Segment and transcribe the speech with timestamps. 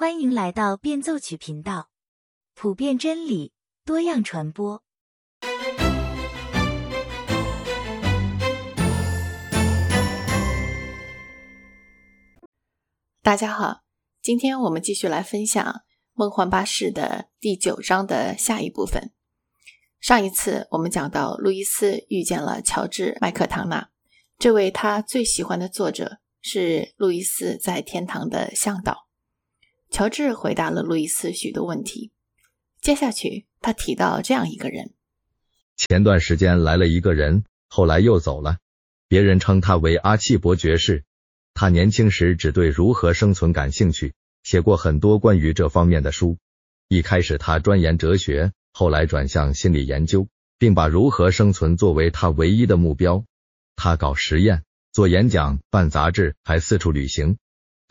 [0.00, 1.90] 欢迎来到变奏曲频道，
[2.54, 3.52] 普遍真理，
[3.84, 4.82] 多样传播。
[13.20, 13.82] 大家好，
[14.22, 15.62] 今天我们继续来分享
[16.14, 19.12] 《梦幻巴士》的第九章的下一部分。
[20.00, 23.90] 上一次我们讲到，路易斯遇见了乔治·麦克唐纳，
[24.38, 29.09] 这位他最喜欢的作者是路易斯在天堂的向导。
[29.90, 32.12] 乔治回答了路易斯许多问题。
[32.80, 34.94] 接下去，他提到这样一个人：
[35.76, 38.58] 前段时间来了一个人，后来又走了。
[39.08, 41.04] 别人称他为阿契伯爵士。
[41.54, 46.38] 他年轻时只对如何生存感兴趣，写过很多关于这方面的书。
[46.88, 53.24] 一开始他钻研哲学，后来转向心理研究，并把如何生存作为他唯一的目标。
[53.74, 54.62] 他搞实验、
[54.92, 57.36] 做演讲、办杂志，还四处旅行。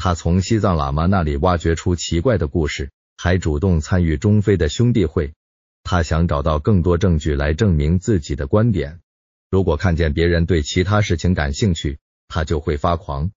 [0.01, 5.33] 他从西藏喇嘛那里挖掘出奇怪的故事，还主动参与中非的兄弟会。
[5.83, 9.01] 他想找到更多证据来证明自己的观点。
[9.51, 13.31] 如果看见别人对其他事情感兴趣，他就会发狂。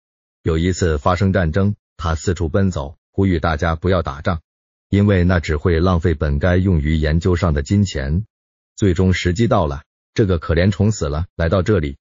[0.44, 4.42] 有一次发生战争，他四处奔走，呼吁大家不要打仗，
[4.90, 8.26] 因为那只会浪费本该用于研究上的金钱。
[8.76, 11.96] 最终时机到了，这个可怜虫死了，来到这里。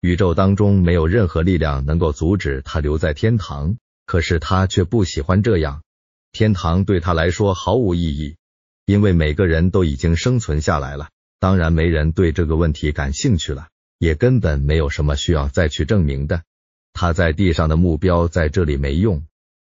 [0.00, 3.76] 宇宙当中没有任何力量能够阻止他留在天堂。
[4.14, 5.82] 可是他却不喜欢这样，
[6.30, 8.36] 天堂对他来说毫无意义，
[8.86, 11.08] 因为每个人都已经生存下来了。
[11.40, 16.44] 当然，没人对这个问题感兴趣了，也根本没有什么需要再去证明的。
[16.92, 19.24] 他在地上的目标在这里没用。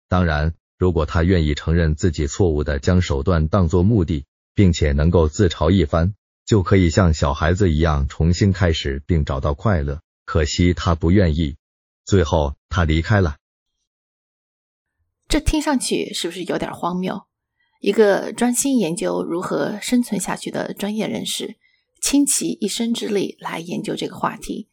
[0.08, 6.14] 当然，如果他愿意承认自己错误的将手段当作目的，并且能够自嘲一番，
[6.46, 10.02] 就可以像小孩子一样重新开始并找到快乐。
[10.24, 11.56] 可惜他不愿意，
[12.06, 13.38] 最后他离开了。
[15.28, 17.26] 这听上去是不是有点荒谬？
[17.82, 21.58] 一个专心研究如何生存下去的专业人士，
[22.02, 24.70] 倾其一生之力来研究这个话题，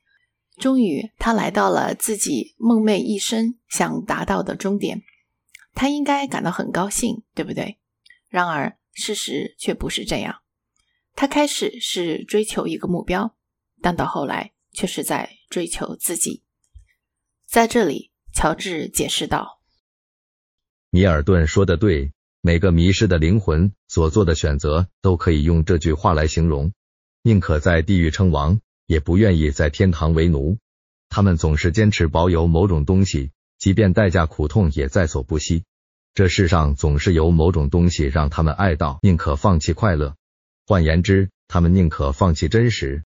[0.56, 5.02] 终于他来到了自己梦寐一生想达到的终点，
[5.74, 7.78] 他应该感到很高兴，对不对？
[8.28, 10.42] 然而事实却不是这样，
[11.14, 13.34] 他开始是追求一个目标，
[13.80, 16.42] 但到后来却是在追求自己。
[17.46, 19.61] 在这里，乔治解释道。
[20.94, 26.74] 米尔顿说的对，每个迷失的灵魂所做的选择都可以用这句话来形容：
[27.22, 30.58] 宁可在地狱称王，也不愿意在天堂为奴。
[31.08, 35.64] 他们总是坚持保有某种东西，即便代价苦痛也在所不惜。
[36.12, 40.14] 这世上总是有某种东西让他们爱到宁可放弃快乐。
[40.66, 43.02] 换言之，他们宁可放弃真实。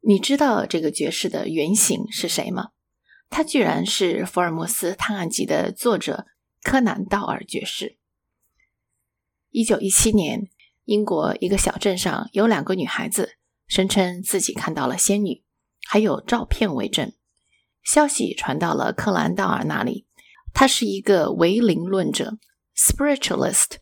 [0.00, 2.68] 你知道这个爵士的原型是谁吗？
[3.28, 6.26] 他居然是《福尔摩斯探案集》的作者。
[6.66, 7.96] 柯南道尔爵士。
[9.50, 10.48] 一九一七年，
[10.84, 13.36] 英国一个小镇上有两个女孩子，
[13.68, 15.44] 声称自己看到了仙女，
[15.86, 17.12] 还有照片为证。
[17.84, 20.06] 消息传到了柯南道尔那里，
[20.52, 22.36] 他是一个唯灵论者
[22.76, 23.76] （spiritualist），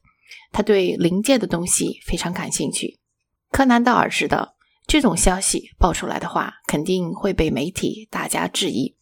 [0.52, 3.00] 他对灵界的东西非常感兴趣。
[3.48, 4.56] 柯南道尔知道，
[4.86, 8.94] 这种消息爆出来的话，肯定会被媒体大家质疑，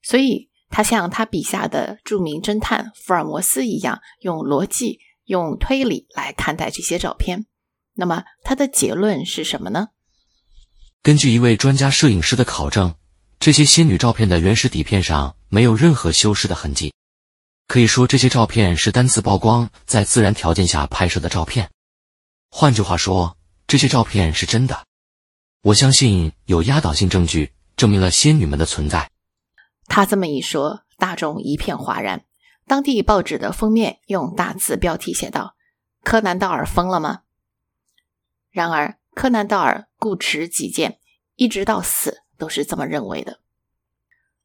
[0.00, 0.48] 所以。
[0.68, 7.46] 他像他笔下的著名侦探福尔摩斯一样，用逻辑、用推理来看待这些照片。
[7.94, 9.88] 那么，他的结论是什么呢？
[11.02, 12.94] 根据一位专家摄影师的考证，
[13.38, 16.92] 这些仙女照片的原始底片上没有任何修饰的痕迹，
[17.68, 21.70] 可以说这些照片是单次曝光在自然条件下拍摄的照片。
[22.50, 24.84] 换句话说，这些照片是真的。
[25.62, 29.08] 我相信有压倒性证据证明了仙女们的存在。
[29.86, 32.24] 他这么一说，大众一片哗然。
[32.66, 35.54] 当地报纸的封面用大字标题写道
[36.02, 37.20] ：“柯南道尔疯了吗？”
[38.50, 40.98] 然而，柯南道尔固执己见，
[41.36, 43.40] 一直到死都是这么认为的。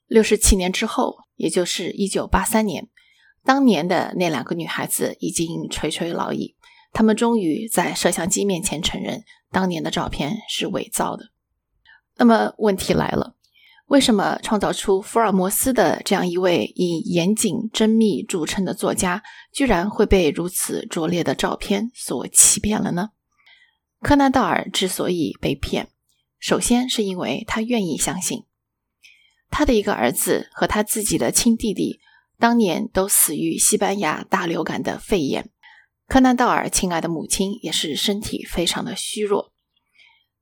[0.06, 2.90] 六十七年之后，也就是一九八三年，
[3.44, 6.56] 当年的那两个女孩子已经垂垂老矣，
[6.92, 11.32] 她们终于在摄像机面前承认，当年的照片是伪造的。
[12.18, 13.36] 那么，问题来了。
[13.92, 19.22] 为什么创造出福尔摩斯的这样一位以严谨缜密著称的作家，
[19.52, 23.10] 居然会被如此拙劣的照片所欺骗了呢？
[24.00, 25.90] 柯南道尔之所以被骗，
[26.40, 28.46] 首先是因为他愿意相信
[29.50, 32.00] 他的一个儿子和他自己的亲弟弟
[32.40, 35.50] 当年都死于西班牙大流感的肺炎。
[36.08, 39.52] 柯南道尔亲爱的母亲也是身体非常的虚弱，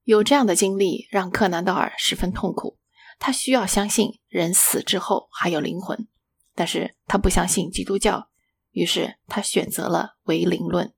[0.03, 2.77] 有这样的经历让柯南道尔十分痛苦。
[3.19, 6.07] 他需要相信人死之后还有灵魂，
[6.55, 8.29] 但是他不相信基督教，
[8.71, 10.93] 于是他选择了唯灵论。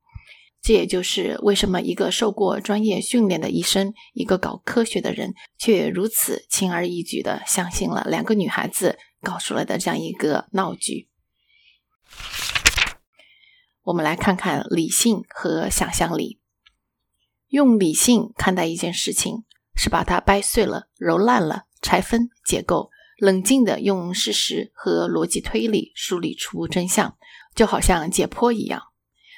[0.62, 11.10] 这也就是为什么一个受过专业训练的医生，一个搞科学的人，却如此轻而易举的相信了两个女孩子搞出来的这样一个闹剧。
[13.82, 16.40] 我们来看看理性和想象力。
[17.48, 19.44] 用理性看待一件事情，
[19.76, 27.18] 是把它掰碎了、揉烂了、拆分、解构，冷静的用事实和逻辑推理梳理出真相，
[27.56, 28.84] 就好像解剖一样。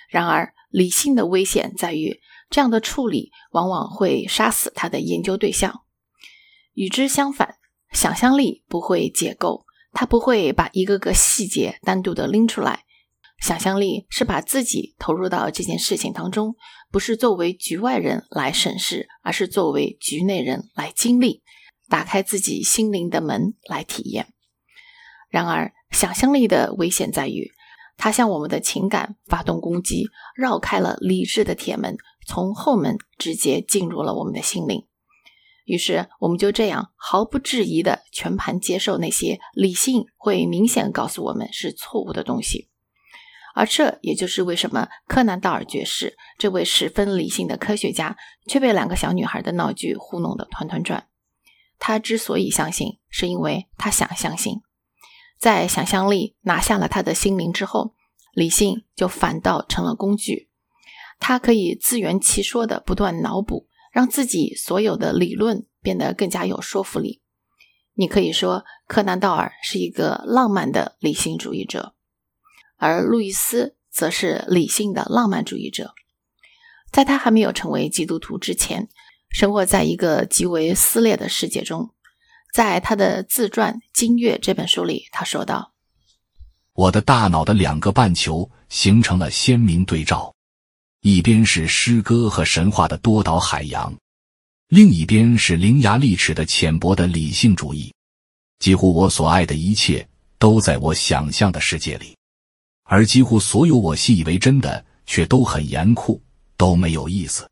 [0.09, 5.81] 然而，理性的危险在于，这样的处理往往会杀死他的研究对象。
[6.73, 7.55] 与之相反，
[7.91, 12.85] 想象力不会解构，它不会把一个个细节单独的拎出来。
[13.39, 16.55] 想象力是把自己投入到这件事情当中，
[16.91, 21.43] 不是作为局外人来审视，而是作为局内人来经历，
[21.93, 24.33] 打开自己心灵的门来体验。
[25.29, 27.51] 然而，想象力的危险在于。
[27.95, 31.95] 它向我们的情感发动攻击，绕开了理智的铁门，
[32.25, 34.87] 从后门直接进入了我们的心灵。
[35.65, 42.69] 于是，我们就这样毫不质疑的全盘接受那些理性会明显告诉我们是错误的东西。
[43.53, 48.17] 而这也就是为什么柯南道尔爵士这位十分理性的科学家，
[48.47, 51.05] 却被两个小女孩的闹剧糊弄得团团转。
[51.79, 54.61] 他之所以相信，是因为他想相信。
[55.39, 57.93] 在想象力拿下了他的心灵之后，
[58.33, 60.49] 理性就反倒成了工具。
[61.19, 67.21] 他可以自圆其说的不断脑补，让自己所有的理论变得更加有说服力。
[67.95, 71.93] 你可以说，柯南道尔是一个浪漫的理性主义者，
[72.77, 75.93] 而路易斯则是理性的浪漫主义者。
[76.91, 78.89] 在他还没有成为基督徒之前，
[79.33, 81.89] 生活在一个极为撕裂的世界中。
[82.53, 85.73] 在他的自传《金月》这本书里，他说道
[86.73, 90.31] ：“我的大脑的两个半球形成了鲜明对照，
[91.01, 93.91] 一边是诗歌和神话的多岛海洋，
[94.67, 97.91] 另一边是伶牙俐齿的浅薄的理性主义。
[98.59, 100.07] 几乎我所爱的一切
[100.37, 102.15] 都在我想象的世界里，
[102.83, 106.21] 而几乎所有我信以为真的却都很严酷，
[106.55, 107.49] 都没有意思。”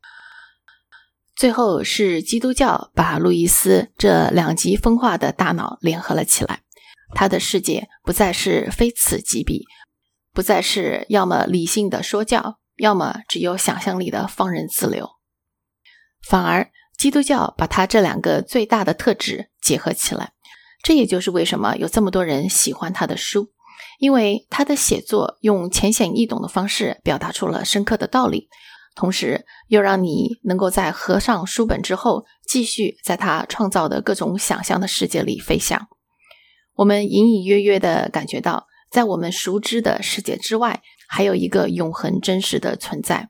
[1.41, 6.61] 最后是基督教把路易斯这两极分化的大脑联合了起来，
[7.15, 9.65] 他的世界不再是非此即彼，
[10.33, 15.09] 不再是要么理性的说教，要么只有想象力的放任自流，
[16.21, 20.33] 反而基督教把他这两个最大的特质结合起来。
[20.83, 23.49] 这也就是为什么有这么多人喜欢他的书，
[23.97, 28.47] 因为他的写作用浅显易懂的方式表达出了深刻的道理。
[28.93, 35.87] 同时，又让你能够在合上书本之后，继续在他创造的各种想象的世界里飞翔。
[36.75, 43.29] 我们隐隐约约地感觉到，在我们熟知的世界之外，还有一个永恒真实的存在。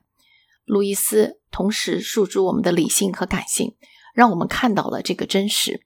[0.64, 3.74] 路易斯同时诉诸我们的理性和感性，
[4.14, 5.82] 让我们看到了这个真实。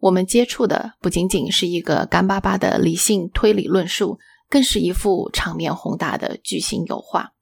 [0.00, 4.18] 我们接触的不仅仅是一个干巴巴的理性推理论述，
[4.48, 7.32] 更是一幅场面宏大的巨型油画。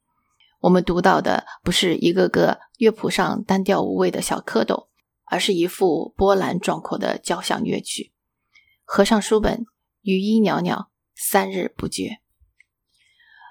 [0.59, 4.87] 我们读到的不是一个个乐谱上单调无味的小蝌蚪，
[5.25, 8.11] 而是一幅波澜壮阔的交响乐曲。
[8.83, 9.65] 合上书本，
[10.01, 12.19] 余音袅袅，三日不绝。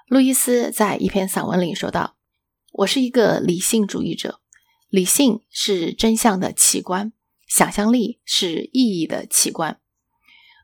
[0.07, 2.17] 路易斯在一篇散文里说道
[2.73, 4.41] ：“我是一个理性主义者，
[4.89, 7.13] 理性是真相的奇观，
[7.47, 9.79] 想象力是意义的奇观。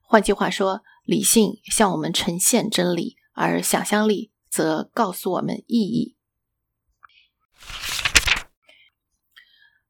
[0.01, 6.15] 换句话说，理性向我们呈现真理，而想象力则告诉我们意义。”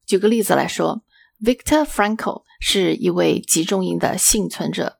[0.05, 1.03] 举个例子来说
[1.41, 4.99] ，Victor Frankl 是一位集中营的幸存者。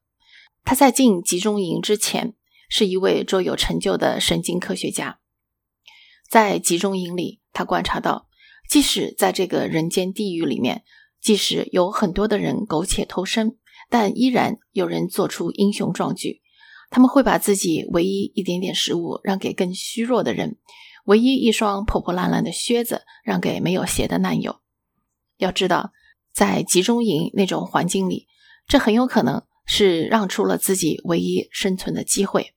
[0.64, 2.36] 他在进集中营之前
[2.70, 5.20] 是一位卓有成就的神经科学家。
[6.30, 8.28] 在集中营里，他观察到，
[8.70, 10.84] 即使在这个人间地狱里面，
[11.22, 13.58] 即使有很多的人苟且偷生，
[13.90, 16.42] 但依然有人做出英雄壮举。
[16.90, 20.58] 他们会把自己唯一一点点食物让给更虚弱的人。
[21.04, 24.62] 唯一一双破破烂烂的靴子让给没有鞋的难友。
[25.38, 25.92] 要知道，
[26.32, 28.28] 在集中营那种环境里，
[28.68, 32.54] 这很有可能是让出了自己唯一生存的机会。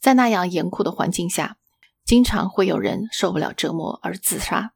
[0.00, 1.56] 在那样严酷的环境下，
[2.04, 4.74] 经常会有人受不了折磨而自杀。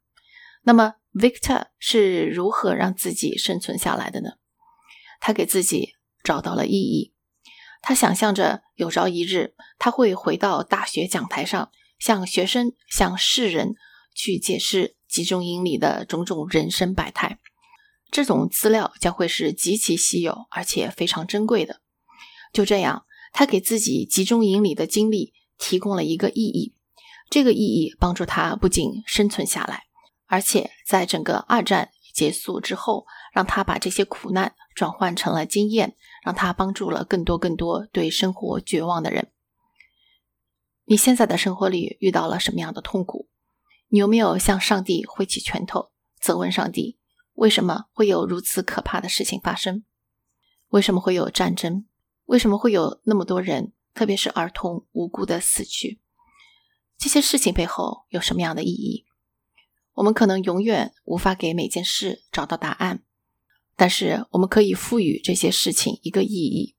[0.63, 4.31] 那么，Victor 是如何让自己生存下来的呢？
[5.21, 7.15] 他给自己找到了意义。
[7.81, 11.71] 他想象着有朝一日，他会回到大学讲台上。
[12.03, 13.77] 向学生、向世人
[14.13, 17.39] 去解释集中营里的种种人生百态，
[18.11, 21.81] 这种资料将会是极其稀有而且非常珍贵的。
[22.53, 26.75] 就这样，他给自己集中营里的经历提供了一个意义，
[27.31, 29.85] 这个意义帮助他不仅生存下来，
[30.27, 35.95] 而且在整个二战结束之后，让他把这些苦难转换成了经验，
[36.25, 39.31] 让他帮助了更多更多对生活绝望的人。
[40.85, 43.29] 你现在的生活里遇到了什么样的痛苦？
[43.89, 46.99] 你有没有向上帝挥起拳头，责问上帝，
[47.35, 49.85] 为什么会有如此可怕的事情发生？
[50.69, 51.85] 为什么会有战争？
[52.25, 56.01] 为什么会有那么多人，特别是儿童无辜的死去？
[56.97, 59.05] 这些事情背后有什么样的意义？
[59.95, 63.03] 我们可能永远无法给每件事找到答案，
[63.77, 66.75] 但是我们可以赋予这些事情一个意义，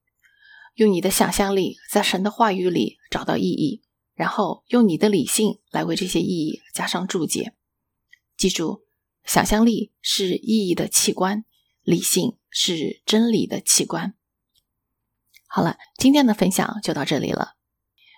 [0.74, 3.83] 用你的想象力在神的话语里找到意义，
[4.16, 7.54] 然后用你的理性来为这些意义加上注解。
[8.36, 8.84] 记住，
[9.24, 11.46] 想象力是意义的器官，
[11.82, 14.16] 理性是真理的器官。
[15.48, 17.56] 好了，今天的分享就到这里了。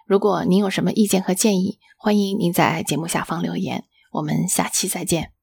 [0.07, 3.85] 如果您有什么意见和建议，欢迎您在节目下方留言。
[4.11, 5.34] 我们下期再见。